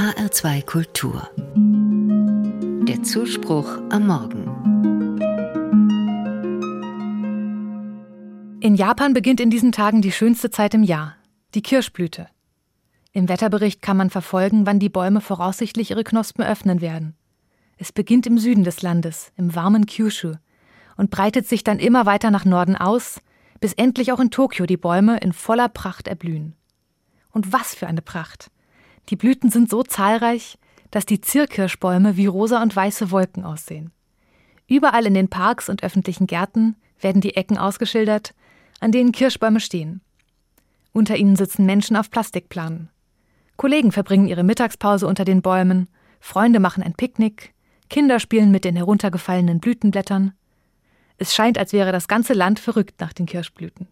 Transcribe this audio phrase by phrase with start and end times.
[0.00, 1.28] HR2 Kultur.
[2.88, 4.46] Der Zuspruch am Morgen.
[8.62, 11.16] In Japan beginnt in diesen Tagen die schönste Zeit im Jahr,
[11.54, 12.28] die Kirschblüte.
[13.12, 17.14] Im Wetterbericht kann man verfolgen, wann die Bäume voraussichtlich ihre Knospen öffnen werden.
[17.76, 20.32] Es beginnt im Süden des Landes, im warmen Kyushu,
[20.96, 23.20] und breitet sich dann immer weiter nach Norden aus,
[23.60, 26.56] bis endlich auch in Tokio die Bäume in voller Pracht erblühen.
[27.32, 28.50] Und was für eine Pracht!
[29.08, 30.58] Die Blüten sind so zahlreich,
[30.90, 33.92] dass die Zierkirschbäume wie rosa und weiße Wolken aussehen.
[34.66, 38.34] Überall in den Parks und öffentlichen Gärten werden die Ecken ausgeschildert,
[38.80, 40.00] an denen Kirschbäume stehen.
[40.92, 42.90] Unter ihnen sitzen Menschen auf Plastikplanen.
[43.56, 47.52] Kollegen verbringen ihre Mittagspause unter den Bäumen, Freunde machen ein Picknick,
[47.88, 50.32] Kinder spielen mit den heruntergefallenen Blütenblättern.
[51.18, 53.88] Es scheint, als wäre das ganze Land verrückt nach den Kirschblüten.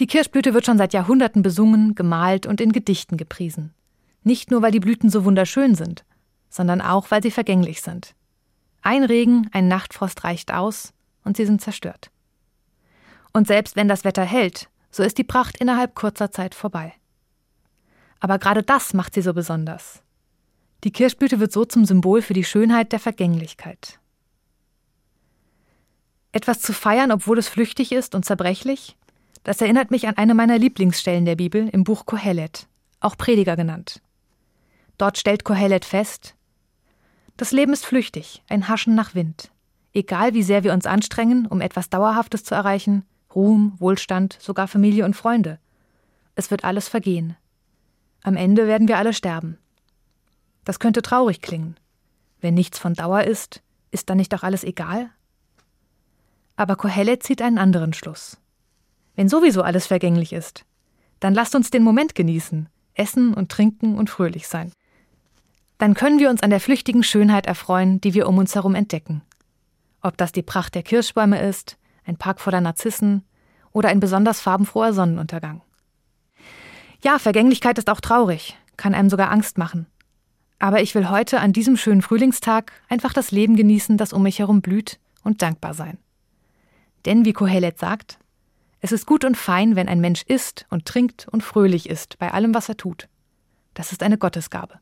[0.00, 3.74] Die Kirschblüte wird schon seit Jahrhunderten besungen, gemalt und in Gedichten gepriesen.
[4.22, 6.04] Nicht nur, weil die Blüten so wunderschön sind,
[6.50, 8.14] sondern auch, weil sie vergänglich sind.
[8.82, 10.92] Ein Regen, ein Nachtfrost reicht aus
[11.24, 12.10] und sie sind zerstört.
[13.32, 16.94] Und selbst wenn das Wetter hält, so ist die Pracht innerhalb kurzer Zeit vorbei.
[18.20, 20.02] Aber gerade das macht sie so besonders.
[20.84, 23.98] Die Kirschblüte wird so zum Symbol für die Schönheit der Vergänglichkeit.
[26.30, 28.96] Etwas zu feiern, obwohl es flüchtig ist und zerbrechlich,
[29.48, 32.66] das erinnert mich an eine meiner Lieblingsstellen der Bibel im Buch Kohelet,
[33.00, 34.02] auch Prediger genannt.
[34.98, 36.34] Dort stellt Kohelet fest,
[37.38, 39.50] das Leben ist flüchtig, ein Haschen nach Wind.
[39.94, 45.06] Egal wie sehr wir uns anstrengen, um etwas Dauerhaftes zu erreichen, Ruhm, Wohlstand, sogar Familie
[45.06, 45.58] und Freunde.
[46.34, 47.34] Es wird alles vergehen.
[48.22, 49.56] Am Ende werden wir alle sterben.
[50.66, 51.78] Das könnte traurig klingen.
[52.42, 53.62] Wenn nichts von Dauer ist,
[53.92, 55.08] ist dann nicht auch alles egal?
[56.54, 58.36] Aber Kohelet zieht einen anderen Schluss.
[59.18, 60.64] Wenn sowieso alles vergänglich ist,
[61.18, 64.70] dann lasst uns den Moment genießen, essen und trinken und fröhlich sein.
[65.76, 69.22] Dann können wir uns an der flüchtigen Schönheit erfreuen, die wir um uns herum entdecken.
[70.02, 73.24] Ob das die Pracht der Kirschbäume ist, ein Park voller Narzissen
[73.72, 75.62] oder ein besonders farbenfroher Sonnenuntergang.
[77.02, 79.86] Ja, Vergänglichkeit ist auch traurig, kann einem sogar Angst machen.
[80.60, 84.38] Aber ich will heute an diesem schönen Frühlingstag einfach das Leben genießen, das um mich
[84.38, 85.98] herum blüht und dankbar sein.
[87.04, 88.20] Denn wie Kohelet sagt,
[88.80, 92.32] es ist gut und fein, wenn ein Mensch isst und trinkt und fröhlich ist bei
[92.32, 93.08] allem, was er tut.
[93.74, 94.80] Das ist eine Gottesgabe.